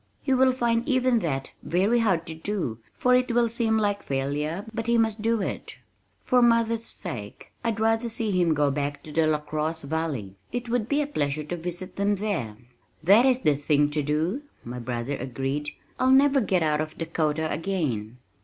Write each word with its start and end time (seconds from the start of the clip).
He 0.23 0.33
will 0.33 0.51
find 0.51 0.89
even 0.89 1.19
that 1.19 1.51
very 1.61 1.99
hard 1.99 2.25
to 2.25 2.33
do 2.33 2.79
for 2.97 3.13
it 3.13 3.31
will 3.31 3.47
seem 3.47 3.77
like 3.77 4.01
failure 4.01 4.65
but 4.73 4.87
he 4.87 4.97
must 4.97 5.21
do 5.21 5.43
it. 5.43 5.77
For 6.23 6.41
mother's 6.41 6.83
sake 6.83 7.51
I'd 7.63 7.79
rather 7.79 8.09
see 8.09 8.31
him 8.31 8.55
go 8.55 8.71
back 8.71 9.03
to 9.03 9.11
the 9.11 9.27
LaCrosse 9.27 9.83
valley. 9.83 10.37
It 10.51 10.67
would 10.69 10.89
be 10.89 11.03
a 11.03 11.05
pleasure 11.05 11.43
to 11.43 11.55
visit 11.55 11.97
them 11.97 12.15
there." 12.15 12.57
"That 13.03 13.27
is 13.27 13.41
the 13.41 13.55
thing 13.55 13.91
to 13.91 14.01
do," 14.01 14.41
my 14.63 14.79
brother 14.79 15.17
agreed. 15.17 15.69
"I'll 15.99 16.09
never 16.09 16.41
get 16.41 16.63
out 16.63 16.79
to 16.89 16.97
Dakota 16.97 17.53
again." 17.53 18.17